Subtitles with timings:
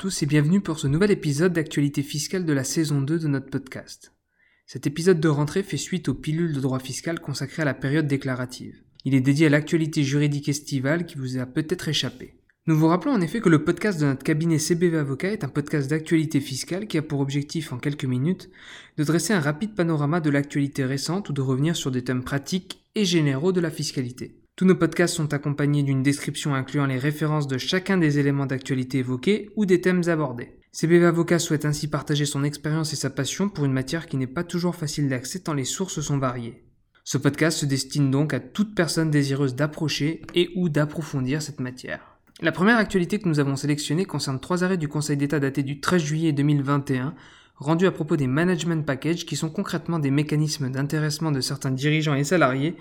[0.00, 3.50] tous et bienvenue pour ce nouvel épisode d'actualité fiscale de la saison 2 de notre
[3.50, 4.14] podcast.
[4.64, 8.06] Cet épisode de rentrée fait suite aux pilules de droit fiscal consacrées à la période
[8.06, 8.82] déclarative.
[9.04, 12.38] Il est dédié à l'actualité juridique estivale qui vous a peut-être échappé.
[12.66, 15.48] Nous vous rappelons en effet que le podcast de notre cabinet CBV Avocat est un
[15.48, 18.48] podcast d'actualité fiscale qui a pour objectif en quelques minutes
[18.96, 22.86] de dresser un rapide panorama de l'actualité récente ou de revenir sur des thèmes pratiques
[22.94, 24.39] et généraux de la fiscalité.
[24.60, 28.98] Tous nos podcasts sont accompagnés d'une description incluant les références de chacun des éléments d'actualité
[28.98, 30.54] évoqués ou des thèmes abordés.
[30.72, 34.26] CBV Avocat souhaite ainsi partager son expérience et sa passion pour une matière qui n'est
[34.26, 36.62] pas toujours facile d'accès tant les sources sont variées.
[37.04, 42.18] Ce podcast se destine donc à toute personne désireuse d'approcher et ou d'approfondir cette matière.
[42.42, 45.80] La première actualité que nous avons sélectionnée concerne trois arrêts du Conseil d'État datés du
[45.80, 47.14] 13 juillet 2021
[47.60, 52.14] rendus à propos des management packages qui sont concrètement des mécanismes d'intéressement de certains dirigeants
[52.14, 52.74] et salariés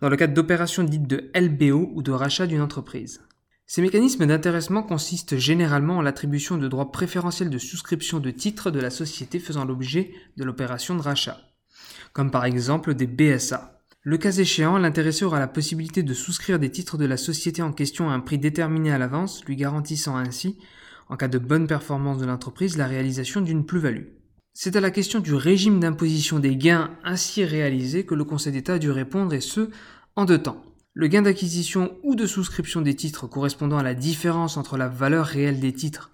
[0.00, 3.20] dans le cadre d'opérations dites de LBO ou de rachat d'une entreprise.
[3.66, 8.80] Ces mécanismes d'intéressement consistent généralement en l'attribution de droits préférentiels de souscription de titres de
[8.80, 11.38] la société faisant l'objet de l'opération de rachat,
[12.12, 13.82] comme par exemple des BSA.
[14.02, 17.72] Le cas échéant, l'intéressé aura la possibilité de souscrire des titres de la société en
[17.72, 20.58] question à un prix déterminé à l'avance, lui garantissant ainsi,
[21.08, 24.17] en cas de bonne performance de l'entreprise, la réalisation d'une plus-value.
[24.60, 28.72] C'est à la question du régime d'imposition des gains ainsi réalisés que le Conseil d'État
[28.72, 29.70] a dû répondre et ce,
[30.16, 30.60] en deux temps.
[30.94, 35.26] Le gain d'acquisition ou de souscription des titres correspondant à la différence entre la valeur
[35.26, 36.10] réelle des titres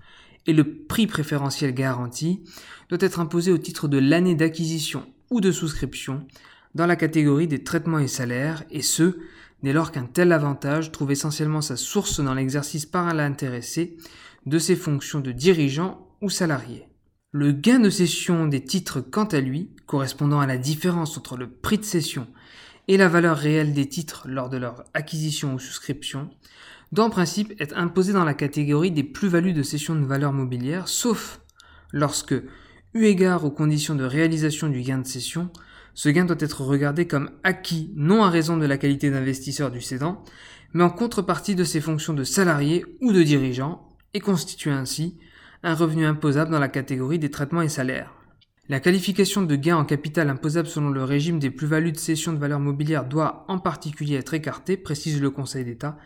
[0.47, 2.43] et le prix préférentiel garanti
[2.91, 6.27] doit être imposé au titre de l'année d'acquisition ou de souscription
[6.75, 9.17] dans la catégorie des traitements et salaires, et ce,
[9.63, 13.97] dès lors qu'un tel avantage trouve essentiellement sa source dans l'exercice par l'intéressé
[14.45, 16.85] de ses fonctions de dirigeant ou salarié.
[17.37, 21.51] Le gain de cession des titres, quant à lui, correspondant à la différence entre le
[21.51, 22.29] prix de cession
[22.87, 26.31] et la valeur réelle des titres lors de leur acquisition ou souscription,
[26.93, 30.87] doit en principe être imposé dans la catégorie des plus-values de cession de valeur mobilière,
[30.87, 31.41] sauf
[31.91, 32.37] lorsque,
[32.95, 35.51] eu égard aux conditions de réalisation du gain de cession,
[35.95, 39.81] ce gain doit être regardé comme acquis non à raison de la qualité d'investisseur du
[39.81, 40.23] cédant,
[40.73, 45.19] mais en contrepartie de ses fonctions de salarié ou de dirigeant, et constitue ainsi
[45.65, 48.13] un revenu imposable dans la catégorie des traitements et salaires.
[48.69, 52.39] La qualification de gain en capital imposable selon le régime des plus-values de cession de
[52.39, 55.97] valeur mobilière doit en particulier être écartée, précise le Conseil d'État,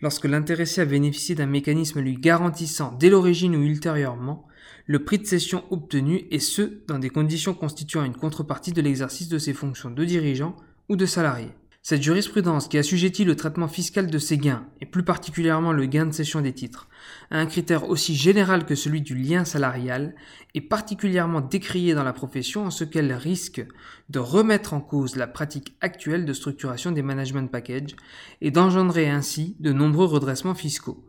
[0.00, 4.46] lorsque l'intéressé a bénéficié d'un mécanisme lui garantissant dès l'origine ou ultérieurement
[4.86, 9.28] le prix de cession obtenu et ce, dans des conditions constituant une contrepartie de l'exercice
[9.28, 10.56] de ses fonctions de dirigeant
[10.88, 11.48] ou de salarié.
[11.84, 16.06] Cette jurisprudence qui assujettit le traitement fiscal de ces gains, et plus particulièrement le gain
[16.06, 16.88] de cession des titres,
[17.32, 20.14] à un critère aussi général que celui du lien salarial,
[20.54, 23.66] est particulièrement décriée dans la profession en ce qu'elle risque
[24.10, 27.96] de remettre en cause la pratique actuelle de structuration des management packages
[28.40, 31.04] et d'engendrer ainsi de nombreux redressements fiscaux.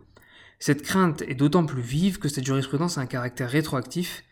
[0.58, 4.24] Cette crainte est d'autant plus vive que cette jurisprudence a un caractère rétroactif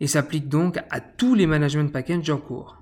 [0.00, 2.81] et s'applique donc à tous les management packages en cours.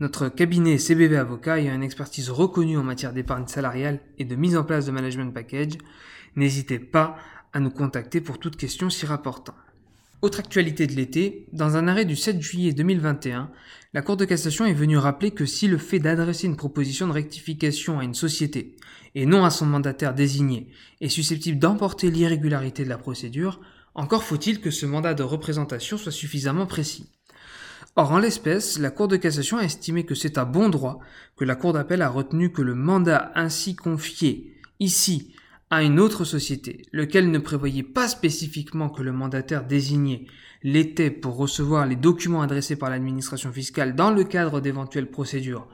[0.00, 4.56] Notre cabinet CBV Avocat ayant une expertise reconnue en matière d'épargne salariale et de mise
[4.56, 5.74] en place de management package,
[6.36, 7.18] n'hésitez pas
[7.52, 9.54] à nous contacter pour toute question s'y rapportant.
[10.22, 13.50] Autre actualité de l'été, dans un arrêt du 7 juillet 2021,
[13.92, 17.12] la Cour de cassation est venue rappeler que si le fait d'adresser une proposition de
[17.12, 18.76] rectification à une société,
[19.14, 20.68] et non à son mandataire désigné,
[21.02, 23.60] est susceptible d'emporter l'irrégularité de la procédure,
[23.94, 27.10] encore faut-il que ce mandat de représentation soit suffisamment précis.
[27.96, 31.00] Or, en l'espèce, la Cour de cassation a estimé que c'est à bon droit
[31.36, 35.34] que la Cour d'appel a retenu que le mandat ainsi confié, ici,
[35.70, 40.26] à une autre société, lequel ne prévoyait pas spécifiquement que le mandataire désigné
[40.62, 45.68] l'était pour recevoir les documents adressés par l'administration fiscale dans le cadre d'éventuelles procédures,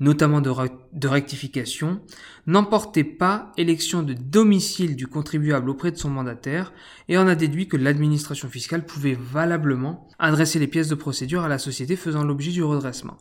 [0.00, 2.00] notamment de, rectification,
[2.46, 6.72] n'emportait pas élection de domicile du contribuable auprès de son mandataire
[7.08, 11.48] et en a déduit que l'administration fiscale pouvait valablement adresser les pièces de procédure à
[11.48, 13.18] la société faisant l'objet du redressement.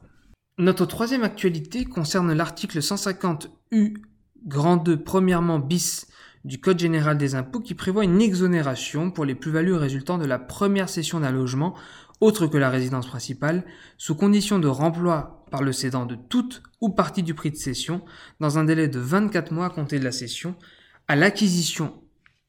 [0.58, 3.96] Notre troisième actualité concerne l'article 150 U
[4.46, 6.08] grand 2 premièrement bis
[6.44, 10.40] du Code général des impôts qui prévoit une exonération pour les plus-values résultant de la
[10.40, 11.76] première cession d'un logement
[12.20, 13.64] autre que la résidence principale,
[13.98, 18.02] sous condition de remploi par le cédant de toute ou partie du prix de cession
[18.40, 20.56] dans un délai de 24 mois à compter de la cession,
[21.08, 22.02] à l'acquisition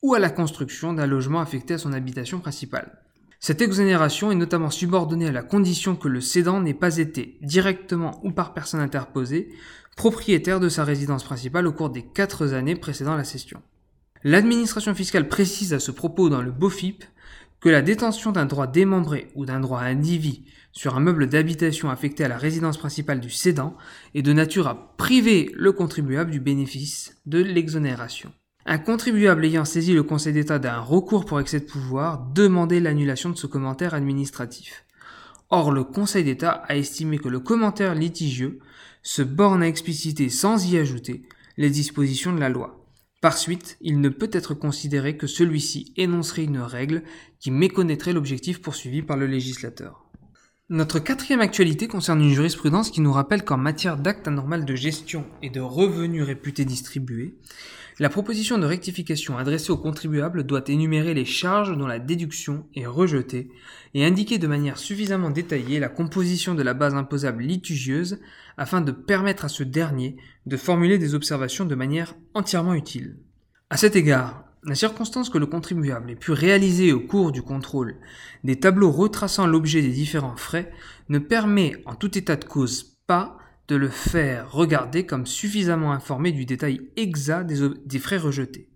[0.02, 3.01] ou à la construction d'un logement affecté à son habitation principale.
[3.44, 8.20] Cette exonération est notamment subordonnée à la condition que le cédant n'ait pas été, directement
[8.24, 9.48] ou par personne interposée,
[9.96, 13.60] propriétaire de sa résidence principale au cours des quatre années précédant la cession.
[14.22, 17.04] L'administration fiscale précise à ce propos dans le BOFIP
[17.58, 22.22] que la détention d'un droit démembré ou d'un droit indivis sur un meuble d'habitation affecté
[22.22, 23.76] à la résidence principale du cédant
[24.14, 28.32] est de nature à priver le contribuable du bénéfice de l'exonération.
[28.64, 33.30] Un contribuable ayant saisi le Conseil d'État d'un recours pour excès de pouvoir demandait l'annulation
[33.30, 34.84] de ce commentaire administratif.
[35.50, 38.60] Or, le Conseil d'État a estimé que le commentaire litigieux
[39.02, 41.22] se borne à expliciter sans y ajouter
[41.56, 42.86] les dispositions de la loi.
[43.20, 47.02] Par suite, il ne peut être considéré que celui-ci énoncerait une règle
[47.40, 50.01] qui méconnaîtrait l'objectif poursuivi par le législateur.
[50.72, 55.26] Notre quatrième actualité concerne une jurisprudence qui nous rappelle qu'en matière d'acte anormal de gestion
[55.42, 57.34] et de revenus réputés distribués,
[57.98, 62.86] la proposition de rectification adressée au contribuable doit énumérer les charges dont la déduction est
[62.86, 63.50] rejetée
[63.92, 68.18] et indiquer de manière suffisamment détaillée la composition de la base imposable litigieuse
[68.56, 70.16] afin de permettre à ce dernier
[70.46, 73.18] de formuler des observations de manière entièrement utile.
[73.68, 77.96] À cet égard, la circonstance que le contribuable ait pu réaliser au cours du contrôle
[78.44, 80.72] des tableaux retraçant l'objet des différents frais
[81.08, 83.38] ne permet en tout état de cause pas
[83.68, 88.68] de le faire regarder comme suffisamment informé du détail exact des, frais rejetés.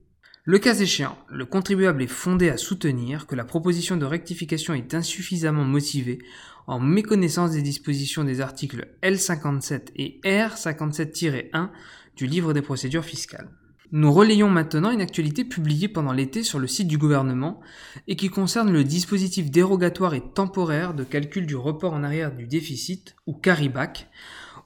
[0.44, 4.94] Le cas échéant, le contribuable est fondé à soutenir que la proposition de rectification est
[4.94, 6.18] insuffisamment motivée
[6.66, 11.68] en méconnaissance des dispositions des articles L57 et R57-1
[12.16, 13.50] du livre des procédures fiscales.
[13.92, 17.60] Nous relayons maintenant une actualité publiée pendant l'été sur le site du gouvernement
[18.08, 22.48] et qui concerne le dispositif dérogatoire et temporaire de calcul du report en arrière du
[22.48, 24.08] déficit, ou CARIBAC,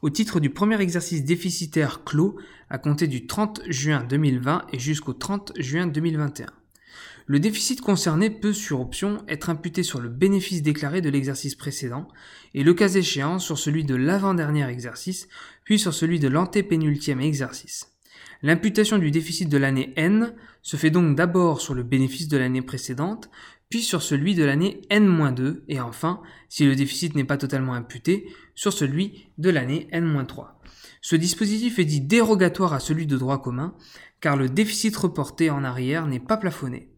[0.00, 2.38] au titre du premier exercice déficitaire clos
[2.70, 6.46] à compter du 30 juin 2020 et jusqu'au 30 juin 2021.
[7.26, 12.08] Le déficit concerné peut, sur option, être imputé sur le bénéfice déclaré de l'exercice précédent,
[12.54, 15.28] et le cas échéant sur celui de l'avant-dernier exercice,
[15.62, 17.89] puis sur celui de l'antépénultième exercice.
[18.42, 22.62] L'imputation du déficit de l'année N se fait donc d'abord sur le bénéfice de l'année
[22.62, 23.30] précédente,
[23.68, 28.28] puis sur celui de l'année N-2, et enfin, si le déficit n'est pas totalement imputé,
[28.54, 30.48] sur celui de l'année N-3.
[31.02, 33.74] Ce dispositif est dit dérogatoire à celui de droit commun,
[34.20, 36.88] car le déficit reporté en arrière n'est pas plafonné.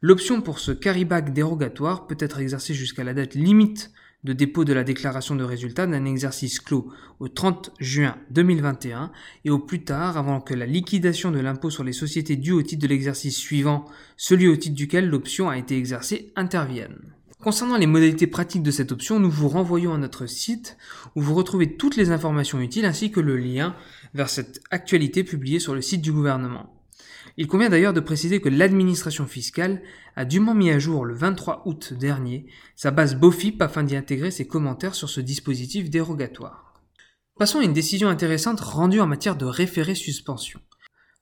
[0.00, 3.90] L'option pour ce carryback dérogatoire peut être exercée jusqu'à la date limite
[4.24, 9.12] de dépôt de la déclaration de résultat d'un exercice clos au 30 juin 2021
[9.44, 12.62] et au plus tard avant que la liquidation de l'impôt sur les sociétés dues au
[12.62, 13.84] titre de l'exercice suivant,
[14.16, 16.98] celui au titre duquel l'option a été exercée, intervienne.
[17.40, 20.76] Concernant les modalités pratiques de cette option, nous vous renvoyons à notre site
[21.14, 23.76] où vous retrouvez toutes les informations utiles ainsi que le lien
[24.14, 26.77] vers cette actualité publiée sur le site du gouvernement.
[27.40, 29.80] Il convient d'ailleurs de préciser que l'administration fiscale
[30.16, 34.32] a dûment mis à jour le 23 août dernier sa base BOFIP afin d'y intégrer
[34.32, 36.74] ses commentaires sur ce dispositif dérogatoire.
[37.38, 40.58] Passons à une décision intéressante rendue en matière de référé suspension.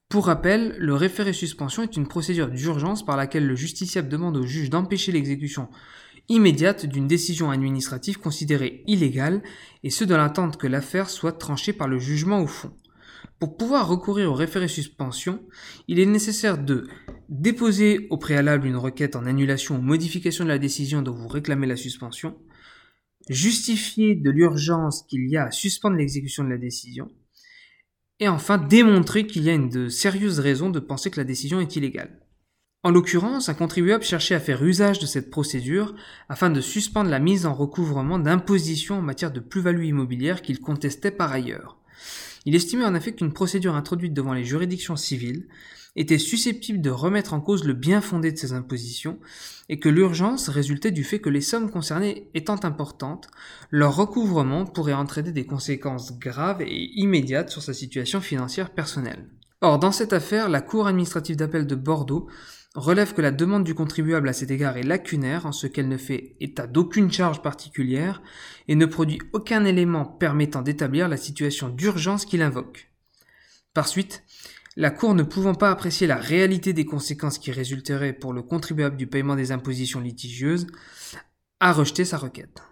[0.08, 4.46] Pour rappel, le référé suspension est une procédure d'urgence par laquelle le justiciable demande au
[4.46, 5.68] juge d'empêcher l'exécution
[6.30, 9.42] immédiate d'une décision administrative considérée illégale,
[9.84, 12.72] et ce dans l'attente que l'affaire soit tranchée par le jugement au fond.
[13.38, 15.46] Pour pouvoir recourir au référé suspension,
[15.88, 16.88] il est nécessaire de
[17.28, 21.66] déposer au préalable une requête en annulation ou modification de la décision dont vous réclamez
[21.66, 22.38] la suspension,
[23.28, 27.10] justifier de l'urgence qu'il y a à suspendre l'exécution de la décision,
[28.20, 31.60] et enfin démontrer qu'il y a une de sérieuses raisons de penser que la décision
[31.60, 32.22] est illégale.
[32.82, 35.94] En l'occurrence, un contribuable cherchait à faire usage de cette procédure
[36.28, 41.10] afin de suspendre la mise en recouvrement d'impositions en matière de plus-value immobilière qu'il contestait
[41.10, 41.78] par ailleurs.
[42.46, 45.48] Il estimait en effet qu'une procédure introduite devant les juridictions civiles
[45.96, 49.18] était susceptible de remettre en cause le bien fondé de ces impositions
[49.68, 53.28] et que l'urgence résultait du fait que les sommes concernées étant importantes,
[53.70, 59.26] leur recouvrement pourrait entraîner des conséquences graves et immédiates sur sa situation financière personnelle.
[59.62, 62.28] Or, dans cette affaire, la Cour administrative d'appel de Bordeaux
[62.76, 65.96] relève que la demande du contribuable à cet égard est lacunaire en ce qu'elle ne
[65.96, 68.22] fait état d'aucune charge particulière
[68.68, 72.90] et ne produit aucun élément permettant d'établir la situation d'urgence qu'il invoque.
[73.72, 74.22] Par suite,
[74.76, 78.96] la Cour ne pouvant pas apprécier la réalité des conséquences qui résulteraient pour le contribuable
[78.96, 80.66] du paiement des impositions litigieuses,
[81.60, 82.62] a rejeté sa requête.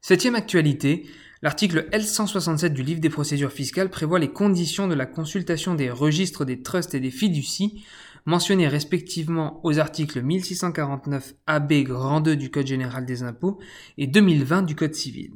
[0.00, 1.06] Septième actualité,
[1.42, 6.46] l'article L167 du livre des procédures fiscales prévoit les conditions de la consultation des registres
[6.46, 7.84] des trusts et des fiducies
[8.26, 13.58] mentionnés respectivement aux articles 1649 AB grand 2 du Code général des impôts
[13.98, 15.32] et 2020 du Code civil.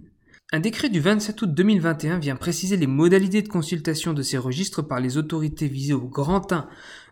[0.50, 4.80] Un décret du 27 août 2021 vient préciser les modalités de consultation de ces registres
[4.80, 6.66] par les autorités visées au grand 1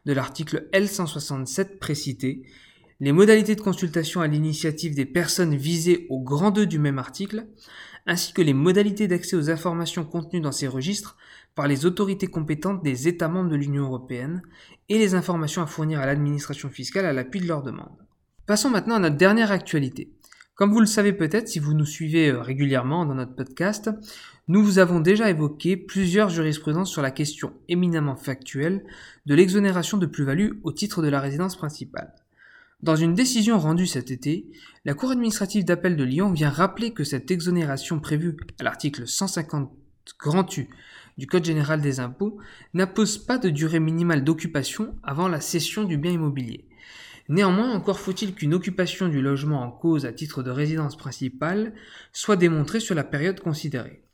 [0.06, 2.44] de l'article L167 précité,
[3.00, 7.46] les modalités de consultation à l'initiative des personnes visées au grand 2 du même article,
[8.06, 11.16] ainsi que les modalités d'accès aux informations contenues dans ces registres
[11.54, 14.42] par les autorités compétentes des États membres de l'Union européenne
[14.88, 18.06] et les informations à fournir à l'administration fiscale à l'appui de leur demande.
[18.46, 20.12] Passons maintenant à notre dernière actualité.
[20.54, 23.90] Comme vous le savez peut-être si vous nous suivez euh, régulièrement dans notre podcast,
[24.48, 28.84] nous vous avons déjà évoqué plusieurs jurisprudences sur la question éminemment factuelle
[29.26, 32.14] de l'exonération de plus-value au titre de la résidence principale.
[32.82, 34.46] Dans une décision rendue cet été,
[34.84, 39.72] la Cour administrative d'appel de Lyon vient rappeler que cette exonération prévue à l'article 150
[40.18, 40.68] grand U
[41.16, 42.38] du Code général des impôts
[42.74, 46.68] n'impose pas de durée minimale d'occupation avant la cession du bien immobilier.
[47.30, 51.72] Néanmoins, encore faut-il qu'une occupation du logement en cause à titre de résidence principale
[52.12, 54.05] soit démontrée sur la période considérée.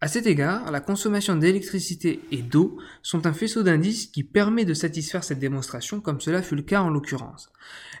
[0.00, 4.72] À cet égard, la consommation d'électricité et d'eau sont un faisceau d'indices qui permet de
[4.72, 7.50] satisfaire cette démonstration comme cela fut le cas en l'occurrence.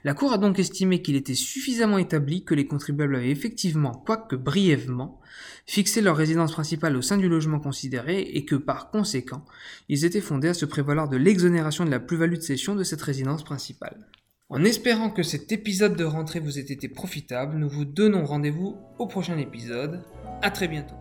[0.04, 4.36] La Cour a donc estimé qu'il était suffisamment établi que les contribuables avaient effectivement, quoique
[4.36, 5.20] brièvement,
[5.66, 9.44] fixé leur résidence principale au sein du logement considéré et que par conséquent,
[9.88, 13.02] ils étaient fondés à se prévaloir de l'exonération de la plus-value de cession de cette
[13.02, 14.06] résidence principale.
[14.50, 18.76] En espérant que cet épisode de rentrée vous ait été profitable, nous vous donnons rendez-vous
[19.00, 20.04] au prochain épisode.
[20.42, 20.94] À très bientôt.